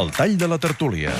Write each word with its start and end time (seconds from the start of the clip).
El 0.00 0.10
tall 0.16 0.36
de 0.38 0.48
la 0.48 0.56
tertúlia. 0.58 1.12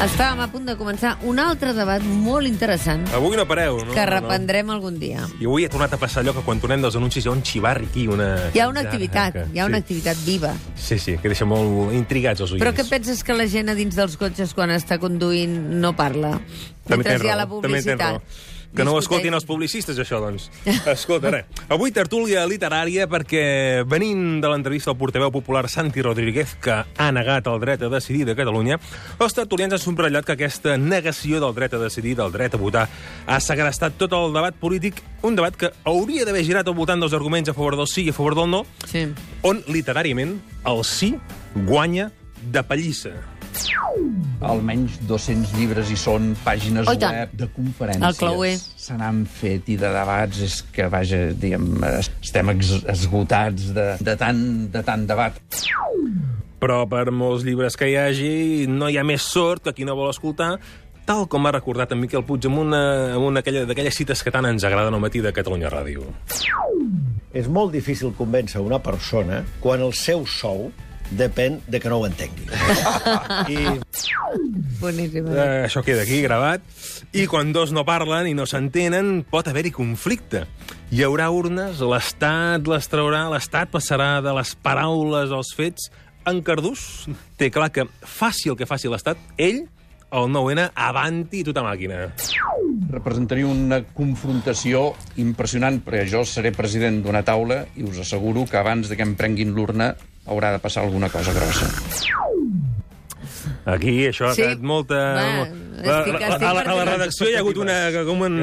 Estàvem 0.00 0.38
a 0.40 0.46
punt 0.48 0.64
de 0.64 0.76
començar 0.80 1.10
un 1.28 1.36
altre 1.42 1.74
debat 1.76 2.00
molt 2.24 2.48
interessant 2.48 3.02
Avui 3.12 3.36
no 3.36 3.44
pareu, 3.48 3.82
no? 3.84 3.92
que 3.92 4.00
No, 4.00 4.06
no. 4.06 4.12
reprendrem 4.14 4.70
algun 4.72 4.96
dia. 5.00 5.26
I 5.42 5.44
avui 5.44 5.66
ha 5.66 5.72
tornat 5.72 5.92
a 5.92 5.98
passar 6.00 6.22
allò 6.22 6.32
que 6.38 6.44
quan 6.46 6.60
tornem 6.62 6.80
dels 6.80 6.96
anuncis 6.96 7.26
hi 7.26 7.28
ha 7.28 7.34
un 7.34 7.42
xivarri 7.44 7.90
aquí, 7.90 8.06
una... 8.08 8.30
Hi 8.54 8.62
ha 8.62 8.68
una 8.70 8.80
activitat, 8.86 9.36
hi 9.52 9.60
ha 9.60 9.66
una 9.68 9.76
sí. 9.82 9.84
activitat 9.84 10.22
viva. 10.24 10.54
Sí, 10.74 10.96
sí, 10.98 11.18
que 11.20 11.28
deixa 11.34 11.44
molt 11.44 11.92
intrigats 11.98 12.40
els 12.46 12.54
oients. 12.54 12.64
Però 12.64 12.72
què 12.78 12.86
penses 12.88 13.20
que 13.26 13.36
la 13.36 13.44
gent 13.50 13.68
a 13.68 13.76
dins 13.76 13.98
dels 13.98 14.16
cotxes 14.20 14.54
quan 14.56 14.72
està 14.72 14.96
conduint 15.02 15.58
no 15.82 15.92
parla? 15.98 16.38
També 16.86 17.02
Mentre 17.02 17.18
tens 17.18 17.26
hi 17.26 17.34
ha 17.34 17.36
la 17.42 17.44
raó, 17.44 17.60
també 17.60 17.82
tens 17.82 17.90
publicitat. 17.90 18.22
raó. 18.22 18.58
Que 18.70 18.84
no 18.86 18.92
ho 18.94 19.00
escoltin 19.02 19.34
els 19.34 19.44
publicistes, 19.44 19.98
això, 19.98 20.20
doncs. 20.22 20.44
Escolta, 20.92 21.32
res. 21.34 21.46
Avui 21.74 21.90
tertúlia 21.90 22.44
literària 22.46 23.08
perquè 23.10 23.82
venint 23.88 24.38
de 24.40 24.46
l'entrevista 24.52 24.92
al 24.92 24.96
portaveu 25.00 25.32
popular 25.34 25.64
Santi 25.68 26.02
Rodríguez, 26.06 26.52
que 26.62 26.76
ha 26.86 27.08
negat 27.10 27.48
el 27.50 27.58
dret 27.64 27.82
a 27.82 27.90
decidir 27.90 28.24
de 28.28 28.36
Catalunya, 28.38 28.78
els 29.18 29.34
tertulians 29.34 29.74
han 29.74 29.82
subratllat 29.82 30.24
que 30.28 30.36
aquesta 30.38 30.76
negació 30.78 31.40
del 31.42 31.56
dret 31.58 31.74
a 31.74 31.82
decidir, 31.82 32.14
del 32.20 32.30
dret 32.30 32.54
a 32.54 32.62
votar, 32.62 32.86
ha 33.26 33.40
segrestat 33.42 33.98
tot 33.98 34.14
el 34.14 34.30
debat 34.38 34.54
polític, 34.62 35.02
un 35.26 35.34
debat 35.34 35.56
que 35.58 35.72
hauria 35.84 36.24
d'haver 36.24 36.44
girat 36.46 36.70
al 36.70 36.78
voltant 36.78 37.02
dels 37.02 37.16
arguments 37.18 37.50
a 37.50 37.56
favor 37.58 37.74
del 37.80 37.90
sí 37.90 38.06
i 38.06 38.14
a 38.14 38.16
favor 38.16 38.38
del 38.38 38.50
no, 38.54 38.62
Sí. 38.86 39.08
on, 39.42 39.64
literàriament, 39.66 40.38
el 40.66 40.84
sí 40.86 41.16
guanya 41.66 42.12
de 42.40 42.62
pallissa. 42.62 43.16
Almenys 44.40 44.98
200 45.08 45.52
llibres 45.58 45.90
hi 45.92 45.96
són, 46.00 46.30
pàgines 46.44 46.88
Oh, 46.88 46.94
i 46.94 46.98
web 47.04 47.32
de 47.36 47.44
El 47.44 47.50
conferències. 47.56 48.18
clauer. 48.18 48.54
Se 48.58 48.94
n'han 48.96 49.24
fet 49.26 49.68
i 49.68 49.76
de 49.76 49.90
debats 49.92 50.40
és 50.40 50.62
que, 50.72 50.86
vaja, 50.88 51.32
diguem, 51.36 51.82
estem 52.22 52.50
esgotats 52.56 53.72
de, 53.76 53.86
de, 54.00 54.16
tant, 54.16 54.42
de 54.72 54.82
tant 54.86 55.06
debat. 55.06 55.36
Però 56.60 56.82
per 56.88 57.06
molts 57.10 57.44
llibres 57.44 57.76
que 57.76 57.88
hi 57.88 57.96
hagi, 57.96 58.66
no 58.68 58.88
hi 58.90 58.98
ha 59.00 59.04
més 59.04 59.22
sort 59.22 59.64
que 59.64 59.72
qui 59.76 59.84
no 59.88 59.94
vol 59.96 60.10
escoltar, 60.12 60.58
tal 61.08 61.24
com 61.28 61.46
ha 61.48 61.52
recordat 61.56 61.92
en 61.92 62.00
Miquel 62.02 62.22
Puig 62.24 62.44
en 62.46 62.58
una, 62.60 62.82
en 63.14 63.22
una 63.24 63.40
aquella- 63.40 63.64
d'aquelles 63.66 63.96
cites 63.96 64.22
que 64.22 64.30
tant 64.30 64.46
ens 64.46 64.64
agraden 64.64 64.94
al 64.94 65.00
matí 65.00 65.20
de 65.24 65.32
Catalunya 65.32 65.70
Ràdio. 65.72 66.04
És 67.32 67.48
molt 67.48 67.72
difícil 67.72 68.12
convèncer 68.18 68.60
una 68.60 68.78
persona 68.82 69.44
quan 69.60 69.80
el 69.80 69.92
seu 69.94 70.26
sou 70.26 70.70
depèn 71.10 71.60
de 71.66 71.80
que 71.80 71.88
no 71.90 71.98
ho 71.98 72.06
entengui. 72.06 72.46
I 73.50 73.80
Boníssim. 74.80 75.26
Eh, 75.32 75.64
això 75.66 75.82
queda 75.84 76.04
aquí 76.06 76.20
gravat. 76.24 76.64
I 77.16 77.26
quan 77.30 77.52
dos 77.52 77.72
no 77.74 77.84
parlen 77.88 78.28
i 78.30 78.36
no 78.36 78.46
s'entenen, 78.48 79.24
pot 79.30 79.48
haver-hi 79.50 79.72
conflicte. 79.74 80.44
Hi 80.90 81.04
haurà 81.06 81.30
urnes, 81.34 81.82
l'Estat 81.82 82.66
les 82.70 82.88
traurà, 82.90 83.26
l'Estat 83.32 83.72
passarà 83.72 84.18
de 84.24 84.34
les 84.36 84.54
paraules 84.62 85.34
als 85.34 85.52
fets. 85.56 85.90
En 86.28 86.42
Cardús 86.44 87.08
té 87.40 87.50
clar 87.50 87.70
que 87.74 87.86
faci 88.04 88.50
el 88.52 88.58
que 88.58 88.68
faci 88.68 88.90
l'Estat, 88.92 89.20
ell, 89.40 89.64
el 90.10 90.30
9-N, 90.34 90.70
avanti 90.74 91.44
tota 91.46 91.62
màquina. 91.64 92.08
Representaria 92.90 93.46
una 93.46 93.80
confrontació 93.94 94.90
impressionant, 95.22 95.78
perquè 95.84 96.06
jo 96.10 96.24
seré 96.26 96.50
president 96.54 97.00
d'una 97.04 97.22
taula 97.26 97.62
i 97.78 97.86
us 97.86 98.02
asseguro 98.02 98.46
que 98.50 98.58
abans 98.58 98.90
de 98.90 98.98
que 98.98 99.06
em 99.06 99.14
prenguin 99.18 99.54
l'urna 99.54 99.94
haurà 100.26 100.52
de 100.54 100.62
passar 100.62 100.84
alguna 100.84 101.10
cosa 101.10 101.34
grossa. 101.34 101.70
Aquí 103.66 104.06
això 104.08 104.30
ha 104.30 104.34
Sí. 104.34 104.42
quedat 104.42 104.60
molta... 104.64 104.94
Va, 104.96 105.24
la, 105.24 105.44
estic- 105.44 106.18
la, 106.20 106.28
estic 106.28 106.42
a, 106.48 106.52
la, 106.54 106.60
a 106.62 106.74
la 106.76 106.84
redacció 106.88 107.28
hi 107.28 107.34
ha 107.36 107.40
hagut 107.42 107.58
una... 107.60 107.76
Com 108.06 108.22
un... 108.26 108.38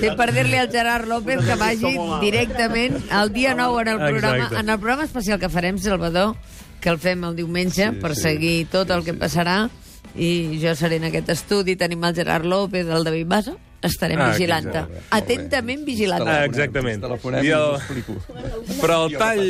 Sí, 0.00 0.10
per 0.16 0.28
dir-li 0.34 0.58
al 0.60 0.70
Gerard 0.70 1.08
López 1.10 1.42
que 1.46 1.56
vagi 1.60 1.94
directament 2.22 3.00
el 3.10 3.32
dia 3.34 3.54
9 3.58 3.82
en 3.82 3.88
el 3.88 3.98
programa, 3.98 4.36
Exacte. 4.36 4.60
en 4.60 4.68
el 4.70 4.78
programa 4.78 5.04
especial 5.04 5.40
que 5.40 5.48
farem, 5.48 5.78
Salvador, 5.78 6.36
que 6.80 6.88
el 6.92 6.98
fem 7.02 7.24
el 7.24 7.36
diumenge 7.36 7.90
sí, 7.90 7.98
per 8.00 8.14
seguir 8.14 8.66
tot 8.70 8.90
el 8.94 9.02
que 9.04 9.14
passarà. 9.18 9.64
I 10.14 10.60
jo 10.62 10.74
seré 10.78 11.00
en 11.02 11.08
aquest 11.08 11.28
estudi, 11.34 11.74
tenim 11.74 12.04
el 12.06 12.14
Gerard 12.14 12.44
López, 12.46 12.86
el 12.86 13.02
David 13.02 13.26
Bassa, 13.26 13.56
estarem 13.84 14.20
Ah, 14.20 14.30
vigilant 14.32 14.66
exacte. 14.66 15.02
Atentament 15.10 15.84
vigilant 15.86 16.26
Ah, 16.28 16.44
exactament. 16.44 17.04
I 17.44 17.50
el-. 17.54 17.78
Però 18.80 19.04
el 19.06 19.16
tall... 19.18 19.44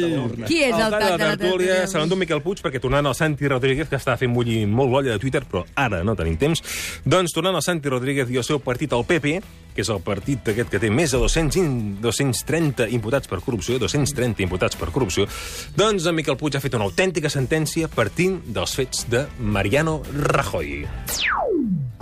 Qui 0.46 0.60
és 0.66 0.74
el 0.74 0.90
tall 0.90 1.18
de 1.18 1.26
la 1.28 1.36
tertúlia? 1.36 1.80
Se 1.90 1.98
l'endú 1.98 2.16
Miquel 2.20 2.42
Puig, 2.44 2.60
perquè 2.64 2.80
tornant 2.82 3.06
al 3.06 3.14
Santi 3.18 3.48
Rodríguez, 3.48 3.88
que 3.88 3.96
està 4.00 4.16
fent 4.20 4.34
bullir 4.34 4.64
molt 4.66 4.90
l'olla 4.92 5.12
de 5.14 5.18
Twitter, 5.22 5.44
però 5.48 5.64
ara 5.78 6.02
no 6.04 6.16
tenim 6.18 6.36
temps, 6.40 6.62
doncs 7.04 7.32
tornant 7.36 7.54
al 7.56 7.62
Santi 7.64 7.88
Rodríguez 7.92 8.30
i 8.30 8.40
el 8.40 8.44
seu 8.46 8.58
partit, 8.64 8.92
el 8.92 9.04
PP, 9.08 9.38
que 9.74 9.82
és 9.82 9.88
el 9.90 9.98
partit 10.06 10.46
aquest 10.52 10.70
que 10.70 10.78
té 10.78 10.90
més 10.90 11.10
de 11.10 11.18
200, 11.18 11.56
in- 11.58 11.96
230 12.02 12.86
imputats 12.94 13.26
per 13.30 13.40
corrupció, 13.42 13.78
230 13.82 14.44
imputats 14.46 14.78
per 14.78 14.90
corrupció, 14.94 15.26
doncs 15.74 16.06
en 16.06 16.14
Miquel 16.14 16.36
Puig 16.38 16.54
ha 16.54 16.62
fet 16.62 16.74
una 16.78 16.86
autèntica 16.86 17.30
sentència 17.32 17.88
partint 17.90 18.40
dels 18.54 18.74
fets 18.78 19.06
de 19.10 19.24
Mariano 19.40 20.00
Rajoy. 20.14 20.84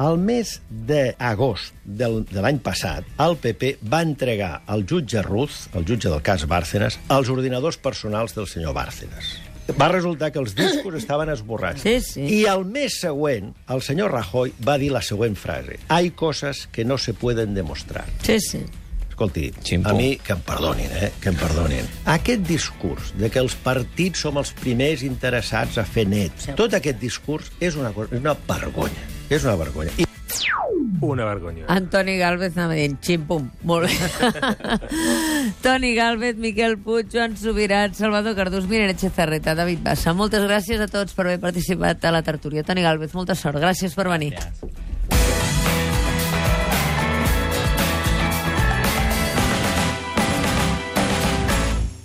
Al 0.03 0.19
mes 0.19 0.57
d'agost 0.71 1.75
del, 1.85 2.23
de 2.31 2.43
l'any 2.43 2.59
passat, 2.65 3.07
el 3.23 3.37
PP 3.43 3.77
va 3.93 4.01
entregar 4.03 4.63
al 4.67 4.83
jutge 4.89 5.23
Ruz, 5.23 5.69
el 5.79 5.85
jutge 5.89 6.11
del 6.11 6.23
cas 6.27 6.47
Bárcenas, 6.51 6.99
els 7.13 7.31
ordinadors 7.31 7.79
personals 7.79 8.35
del 8.35 8.49
senyor 8.51 8.75
Bárcenas. 8.75 9.37
Va 9.79 9.87
resultar 9.93 10.33
que 10.35 10.41
els 10.43 10.57
discos 10.59 10.97
estaven 10.99 11.31
esborrats. 11.31 11.85
Sí, 11.87 12.01
sí. 12.03 12.25
I 12.41 12.41
al 12.51 12.65
mes 12.67 12.97
següent, 13.01 13.53
el 13.71 13.83
senyor 13.87 14.11
Rajoy 14.13 14.51
va 14.67 14.75
dir 14.83 14.91
la 14.93 15.03
següent 15.07 15.37
frase. 15.39 15.79
Hay 15.89 16.11
cosas 16.11 16.67
que 16.73 16.85
no 16.85 16.99
se 16.99 17.15
pueden 17.15 17.55
demostrar. 17.55 18.05
Sí, 18.27 18.41
sí. 18.41 18.65
Escolti, 19.09 19.53
Ximpo. 19.63 19.91
a 19.91 19.95
mi 19.95 20.17
que 20.17 20.33
em 20.35 20.41
perdonin, 20.41 20.91
eh? 20.99 21.13
Que 21.23 21.29
em 21.31 21.37
perdonin. 21.39 21.87
Aquest 22.11 22.43
discurs 22.49 23.13
de 23.21 23.31
que 23.31 23.39
els 23.39 23.55
partits 23.55 24.25
som 24.25 24.41
els 24.41 24.51
primers 24.59 25.05
interessats 25.07 25.79
a 25.79 25.85
fer 25.87 26.09
net, 26.11 26.33
tot 26.59 26.75
aquest 26.75 26.99
discurs 26.99 27.53
és 27.61 27.77
una, 27.79 27.93
cosa- 27.95 28.17
és 28.17 28.21
una 28.25 28.35
vergonya. 28.49 29.05
És 29.33 29.45
una 29.49 29.55
vergonya. 29.57 29.93
I 29.97 30.05
Una 31.03 31.25
vergonya. 31.25 31.65
Antoni 31.73 32.19
Galvez 32.19 32.53
anava 32.55 32.77
dient 32.79 32.99
xim-pum. 33.03 33.49
Molt 33.67 33.89
bé. 33.89 34.77
Toni 35.65 35.95
Galvez, 35.97 36.37
Miquel 36.39 36.77
Puig, 36.79 37.09
Joan 37.11 37.35
Subirat, 37.41 37.97
Salvador 37.99 38.37
Cardús, 38.39 38.69
Miren 38.71 38.93
Echezarreta, 38.93 39.57
David 39.59 39.83
Bassa. 39.83 40.15
Moltes 40.15 40.45
gràcies 40.47 40.85
a 40.85 40.87
tots 40.93 41.17
per 41.17 41.27
haver 41.27 41.41
participat 41.43 42.05
a 42.05 42.15
la 42.15 42.23
tertúlia. 42.23 42.63
Toni 42.63 42.85
Galvez, 42.85 43.17
molta 43.19 43.35
sort. 43.35 43.59
Gràcies 43.59 43.97
per 43.99 44.07
venir. 44.13 44.37